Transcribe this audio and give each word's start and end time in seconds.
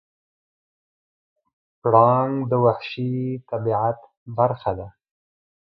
پړانګ 1.81 2.35
د 2.51 2.53
وحشي 2.65 3.13
طبیعت 3.49 3.99
برخه 4.37 4.71
ده. 4.79 4.87